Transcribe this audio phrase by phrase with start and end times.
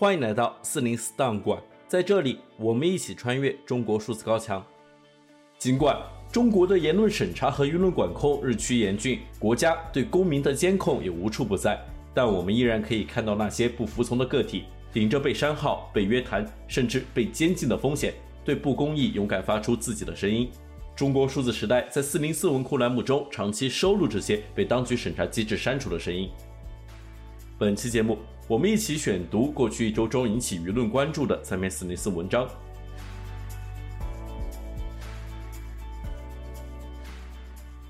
[0.00, 4.64] 欢迎来到四零四档馆，在这里，我们一起穿越中国数字高墙。
[5.58, 5.94] 尽管
[6.32, 11.78] 中国的言论审查和舆论管控日趋严峻，国家对公民的监控也无处不在，
[12.14, 20.50] 但我们依然可以看到那些不服从的个体，顶着被删号、被约谈，甚至被监禁的风险，对不公义勇敢发出自己的声音。
[20.96, 26.30] 中国数字时代在四零四文库栏目中长期收录这些被当局审查机制删除的声音。
[27.58, 28.16] 本期节目，
[28.50, 32.48] 我们一起选读过去一周中引起舆论关注的三篇四零四文章。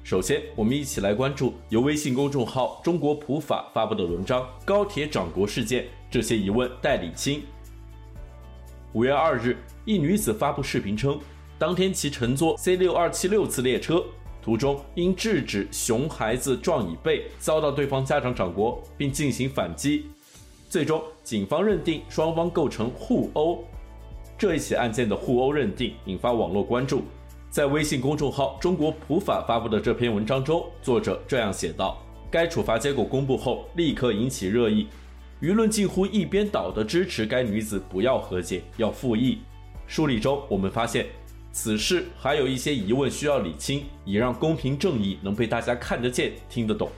[0.04, 7.40] 首先，我们一起来关注由微信公众号“中国普法”发布的文章《高铁掌国事件：这些疑问待理清》。
[8.92, 11.18] 五月二日，一女子发布视频称，
[11.58, 14.04] 当天其乘坐 C 六二七六次列车。
[14.42, 20.06] 途中因制止熊孩子撞椅背，遭到对方家长掌掴，并进行反击。
[20.70, 23.64] 最终，警方认定双方构成互殴。
[24.38, 27.02] 这一起案件的互殴认定引发网络关注。
[27.50, 31.98] 在微信公众号“中国普法”发布的这篇文章中，作者这样写道
[32.30, 34.86] ：“该处罚结果公布后，立刻引起热议，
[35.42, 39.40] 舆论近乎一边倒地支持该女子不要和解，要复议。”
[39.88, 41.04] 梳理中，我们发现。
[41.50, 46.88] 此事还有一些疑问需要理清，以让公平正义能被大家看得见、听得懂。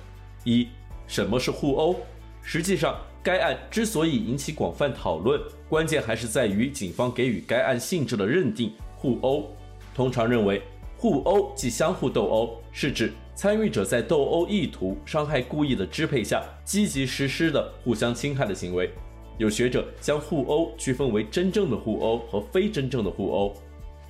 [0.44, 0.68] 一、
[1.06, 1.96] 什么是互殴？
[2.42, 9.48] 实际上，该案之所以引起广泛讨论，关键还是在于警方给予该案性质的认定——互殴。
[9.94, 10.60] 通常认为，
[10.96, 18.90] 互殴即相互斗殴，是指参与者在斗殴意图、伤害故意的支配下，积极实施的互相侵害的行为。
[19.38, 23.54] 有学者将互殴区分为真正的互殴和非真正的互殴。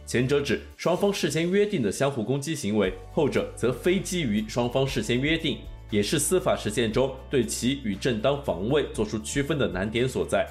[0.05, 5.59] 前者指双方事先约定的相互攻击行为，后者则非基于双方事先约定，
[5.93, 10.49] 也是司法实践中对其与正当防卫做出区分的难点所在。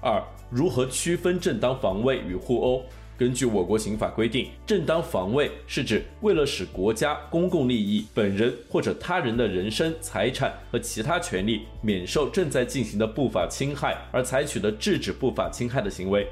[0.00, 2.82] 二、如何区分正当防卫与互殴？
[3.18, 16.26] 根据我国刑法规定，正当防卫是指为了使国家公共利益、本人或者他人的人身、财产和其他权利免受正在进行的不法侵害而采取的制止不法侵害的行为。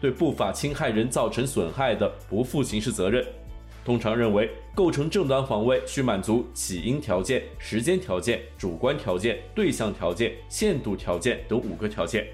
[0.00, 3.22] 对不法侵害人造成损害的，不负刑事责任。
[3.84, 12.26] 通常认为，构成正当防卫需满足起因条件、时间条件、主观条件、对象条件、限度条件等五个条件。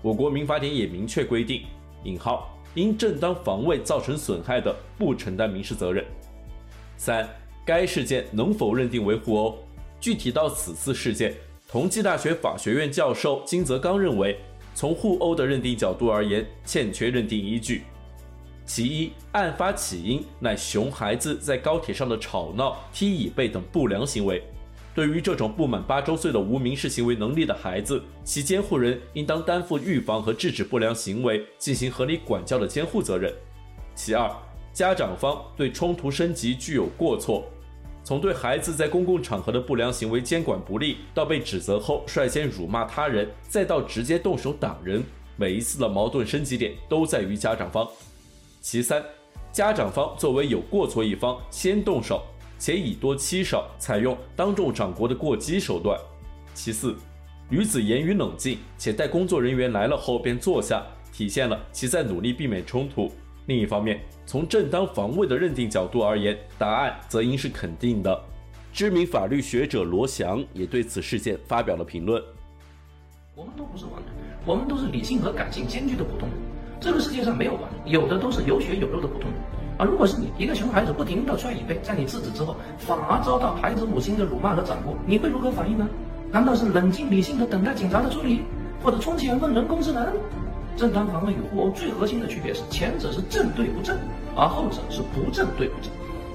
[0.00, 1.64] 我国民法典也明确规定：
[2.04, 6.02] 引号因正当防卫造成损害的，不承担民事责任。
[6.96, 7.28] 三、
[7.62, 9.58] 该事件能否认定为互殴？
[10.00, 11.34] 具体到此次事件，
[11.68, 14.34] 同济大学法学院教授金泽刚认为。
[14.74, 17.82] 从互殴的认定角度而言，欠缺认定依据。
[18.66, 24.42] 其一，案发起因乃熊孩子在高铁上的吵闹、踢椅背等不良行为。
[24.92, 33.32] 对于这种不满八周岁的无民事行为能力的孩子，其监护人应当担负预防和制止不良行为、进行合理管教的监护责任。
[33.94, 34.28] 其二，
[34.72, 37.44] 家长方对冲突升级具有过错。
[38.02, 45.04] 从对孩子在公共场合的不良行为监管不力，到被指责后率先辱骂他人，再到直接动手打人，
[45.36, 47.86] 每一次的矛盾升级点都在于家长方。
[48.68, 49.00] 其三，
[49.52, 52.24] 家长方作为有过错一方先动手，
[52.58, 55.96] 且以多欺少，采用当众掌掴的过激手段。
[56.52, 56.96] 其四，
[57.48, 63.08] 女子言语冷静，且待工作人员来了后便坐下，体现了其在努力避免冲突。
[63.46, 68.20] 另一方面，从正当防卫的认定角度而言，答案则应是肯定的。
[68.72, 72.20] 知名法律学者罗翔也对此事件发表了评论
[73.36, 74.12] ：“我们都不是完人，
[74.44, 76.45] 我们都是理性和感性兼具的普通人。
[76.80, 79.40] 这个世界上没有完，有的都是有血有肉的普通人。
[79.78, 85.88] 啊，如果是你一个熊孩子不停地踹椅背，在你制止之后，反而遭到孩子母亲的辱骂和掌掴，你会如何反应呢？
[86.32, 88.42] 难道是冷静理性的等待警察的处理，
[88.82, 90.06] 或者冲起来问人工智能？”
[90.76, 93.96] 正当防卫与互殴最核心的区别是，前者是正对不正，
[94.34, 95.90] 而后者是不正对不正。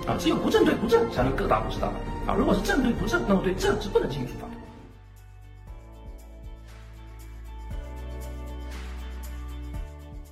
[0.08, 1.96] 啊，只有不正对不正，才能各大不是大板。
[2.26, 4.48] 啊，如果是正对不正，那么对正是不能进行处罚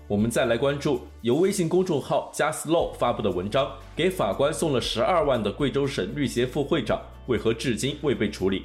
[0.09, 8.63] 我们再来关注由微信公众号 JustLaw 发布的文章，给法官送了十二万的贵州省律协副会长为何至今未被处理？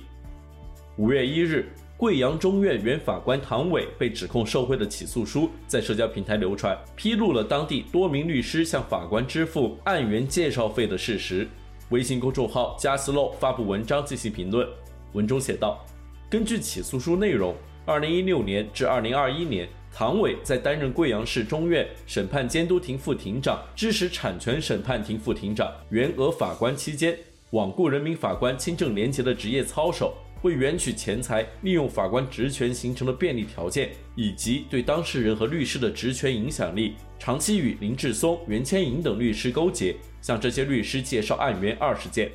[0.97, 1.71] 五月一日。
[1.97, 11.47] 贵阳中院原法官唐伟被指控受贿的起诉书在社交平台流传，披露了当地多名律师向法官支付案源介绍费的事实。
[11.91, 14.67] 微信公众号 JustLaw 发布文章进行评论，
[15.13, 15.85] 文中写道：
[16.29, 17.55] 根据起诉书内容，
[17.87, 27.17] 二零一六年至二零二一年，唐伟在担任贵阳市中院审判监督庭副庭长、知识产权审判庭副庭长、原额法官期间，
[27.53, 30.13] 罔顾人民法官清正廉洁的职业操守。
[30.43, 42.31] 为赚取钱财、利用法官职权形成的便利条件，以及对当事人和律师的职权影响力，长期与林志松、袁千颖等律师勾结，向这些律师介绍案源二十件。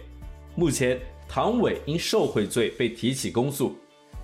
[0.55, 0.97] 目前，
[1.27, 3.75] 唐伟因受贿罪被提起公诉，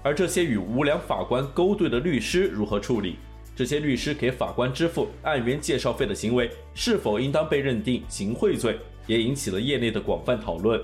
[0.01, 3.17] 而这些与无良法官勾兑的律师如何处理？
[3.55, 10.81] 这些律师给法官支付案源介绍费的行为是否应当被认定行贿罪，也引起了业内的广泛讨论。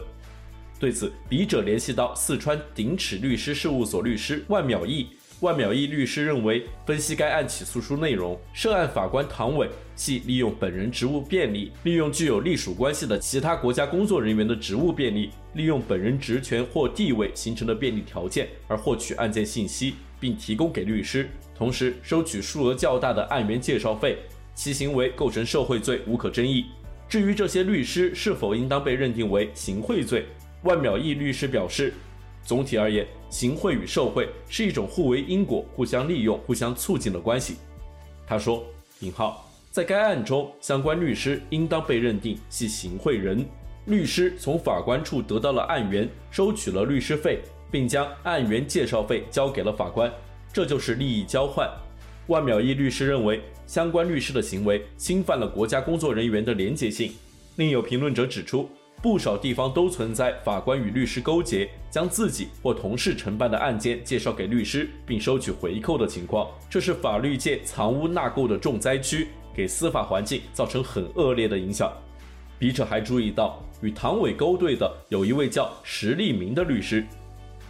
[0.79, 5.07] 对此，笔者联系到四川鼎尺律师事务所律师万淼义。
[5.41, 21.27] 万淼义律师认为，分析该案起诉书内容，涉案法官唐伟系利用本人职务便利，利用具有隶属关系的其他国家工作人员的职务便利，利用本人职权或地位形成的便利条件而获取案件信息，并提供给律师，
[21.61, 24.17] 同时收取数额较大的案源介绍费，
[24.55, 26.65] 其行为构成受贿罪，无可争议。
[27.07, 30.25] 至于这些律师是否应当被认定为行贿罪，
[30.63, 31.93] 万淼义律师表示。
[32.43, 37.57] 总体而言，行贿与受贿是一种互为因果、互相利用、互相促进的关系。
[38.25, 38.65] 他说
[39.01, 43.45] ：“引号，在该案中，相关律师应当被认定系行贿人。
[43.85, 50.11] 律师从法官处得到了案源，收取了律师费，并将案源介绍费交给了法官，
[50.53, 51.69] 这就是利益交换。”
[52.27, 57.13] 万淼一律师认为，相关律师的行为侵犯了国家工作人员的廉洁性。
[57.55, 58.69] 另有评论者指出。
[59.01, 66.47] 不少地方都存在法官与律师勾结，将自己或同事承办的案件介绍给律师，并收取回扣的情况。
[66.69, 71.91] 这是法律界藏污纳垢的重灾区，给司法环境造成很恶劣的影响。
[72.59, 77.03] 笔者还注意到，与唐伟勾兑的有一位叫石立明的律师，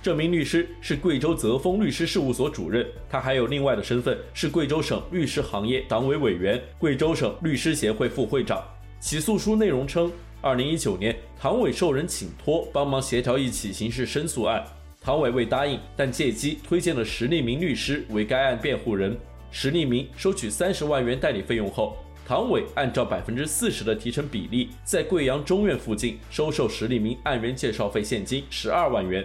[0.03, 8.63] 这名律师是贵州泽丰律师事务所主任，他还有另外的身份是贵州省律师行业党委委员、贵州省律师协会副会长。
[8.99, 10.11] 起诉书内容称。
[10.43, 14.65] 二零一九年，唐伟受人请托帮忙协调一起刑事申诉案，
[14.99, 19.15] 唐伟未答应，但借机推荐了石立明律师为该案辩护人。
[19.51, 21.95] 石立明收取三十万元代理费用后，
[22.27, 29.23] 唐伟按照百分之四十的提成比例，在贵阳中院附近收受石立明案源介绍费现金十二万元。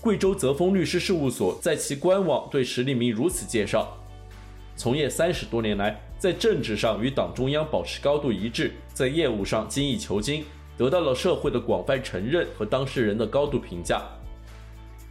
[0.00, 3.98] 贵州泽丰律师事务所在其官网对石立明如此介绍：
[4.74, 6.00] 从业三十多年来。
[6.18, 10.44] 在政治上与党中央保持高度一致，在业务上精益求精，
[10.76, 14.02] 得到了社会的广泛承认和当事人的高度评价。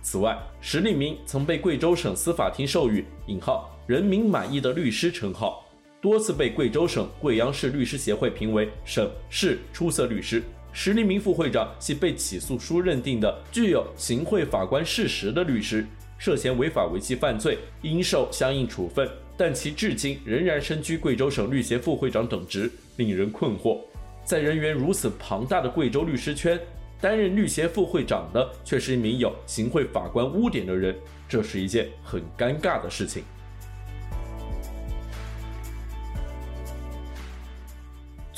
[0.03, 5.65] 此外，石立明曾被贵州省司法厅授予“引号人民满意的律师”称号，
[5.99, 10.43] 多次被贵州省贵阳市律师协会评为省市出色律师。
[10.81, 15.85] 石立明副会长系被起诉书认定的具有行贿法官事实的律师，
[16.17, 19.05] 涉嫌违法违纪犯罪，应受相应处分。
[19.35, 23.81] 但其至今仍然身居贵州省律协副会长等职，令人困惑。
[24.23, 26.57] 在人员如此庞大的贵州律师圈，
[27.01, 30.95] 担任律协副会长的却是一名有行贿法官污点的人，
[31.27, 33.21] 这是一件很尴尬的事情。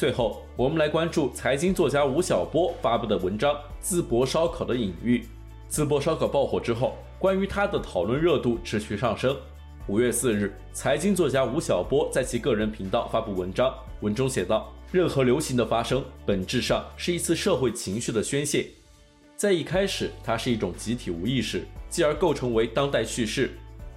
[0.01, 3.53] 最后，我们来关注财经作家吴晓波发布的文章
[3.83, 5.23] 《淄博烧烤的隐喻》。
[5.71, 9.37] 淄博烧烤爆火之后，关于他的讨论热度持续上升。
[9.85, 18.69] 五月四日，财经作家吴晓波在其个人频道发布文章，文中写道：“任何流行的发生，本质上是一次社会情绪的宣泄。
[19.37, 23.51] 在一开始，它是一种集体无意识，继而构成为当代叙事。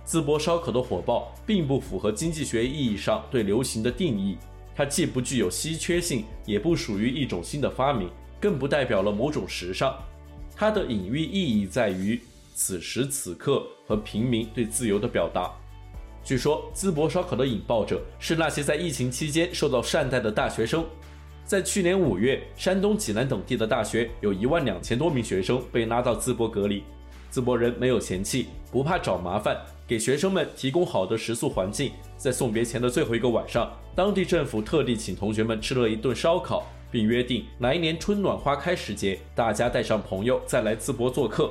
[0.06, 4.36] 淄博烧烤的火爆，并不符合经济学意义上对流行的定义。
[4.74, 9.96] 它既不具有稀缺性，也不属于一种新的发明，更不代表了某种时尚。
[10.56, 12.20] 它的隐喻意义在于
[12.54, 15.50] 此时此刻和平民对自由的表达。”
[16.24, 20.84] 据说淄博烧烤的引爆者是那些在疫情期间受到善待的大学生。
[21.44, 26.82] 在去年五月，山东济南等地的大学有一万两千多名学生被拉到淄博隔离。
[27.34, 31.91] 淄博人没有嫌弃，不怕找麻烦，给学生们提供好的食宿环境。
[32.17, 41.50] 在送别前的最后一个晚上，当地政府特地请同学们吃了一顿烧烤，并约定来年春暖花开时节，大家带上朋友再来淄博做客。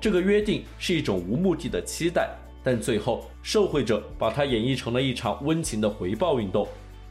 [0.00, 2.28] 这个约定是一种无目的的期待。
[2.64, 6.66] 但最后，受惠者把它演绎成了一场温情的回报运动。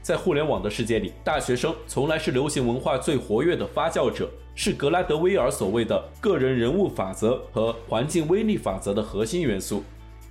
[0.10, 9.84] 在互联网的世界里，大学生从来是流行文化最活跃的发酵者，是格拉德威尔所谓的个人人物法则和环境威力法则的核心元素。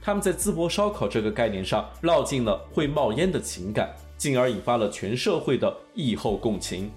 [0.03, 6.91] 他们在淄博烧烤这个概念上烙进了会冒烟的情感，进而引发了全社会的疫后共情。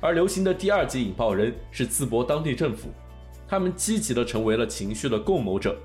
[0.00, 2.88] 而流行的第二级引爆人是淄博当地政府，
[3.46, 5.76] 他们积极地成为了情绪的共谋者。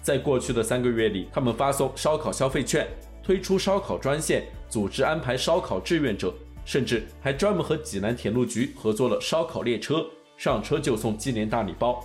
[0.00, 2.88] 在过去的三个月里，他们发送烧烤消费券，
[3.24, 6.34] 推出烧烤专线，组织安排烧烤志愿者，
[6.66, 10.04] 甚至还专门和济南铁路局合作了烧烤列车，
[10.36, 12.04] 上车就送纪念大礼包。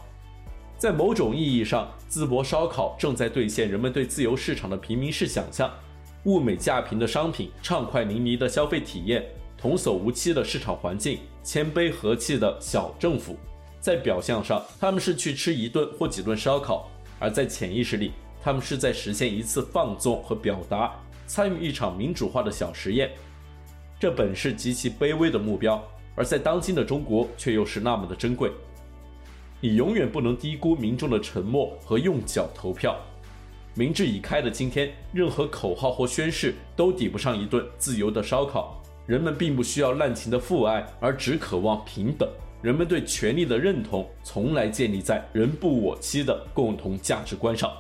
[0.78, 5.70] 在某种意义上，淄博烧烤正在兑现人们对自由市场的平民式想象：
[6.24, 9.26] 物美价平的商品，畅快淋漓的消费体验，
[9.58, 13.36] 童叟无欺的市场环境，谦卑和气的小政府。
[13.82, 20.98] 在表象上，他们是去吃一顿或几顿烧烤；而在潜意识里，他们是在实现一次放纵和表达，
[21.30, 23.12] 参与一场民主化的小实验。
[24.00, 25.82] 这本是极其卑微的目标，
[26.16, 28.52] 而在当今的中国却又是那么的珍贵。
[29.62, 32.98] 你永远不能低估民众的沉默和用脚投票。
[33.76, 38.82] 民智已开的今天，任何口号或宣誓都抵不上一顿自由的烧烤。
[39.06, 42.28] 人们并不需要滥情的父爱，而只渴望平等。
[42.62, 47.72] 人们对权力的认同，从来建立在“人不我欺”的共同价值观上。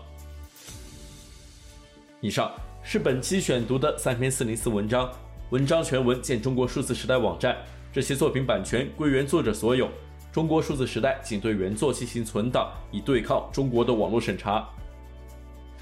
[2.21, 2.51] 以上
[2.81, 5.11] 是本期选读的三篇四零四文章，
[5.51, 7.55] 文章全文见中国数字时代网站。
[7.91, 9.87] 这些作品版权归原作者所有。
[10.31, 14.67] 中国数字时代仅对原作进行存档，以对抗中国的网络审查。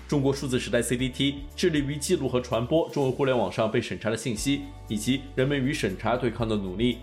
[0.08, 6.98] 中国数字时代 CDT 致力于记录和传播中文互联网上被审查的信息，以及人们与审查对抗的努力。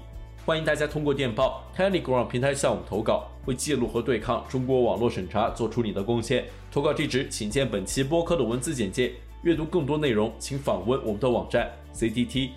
[0.44, 6.44] 欢迎大家通过电报 Telegram 平台向我们投稿，为记录和对抗中国网络审查做出你的贡献。
[6.70, 9.12] 投稿地址请见本期播客的文字简介。
[9.44, 12.50] 阅读更多内容，请访问我们的网站 cdt.media。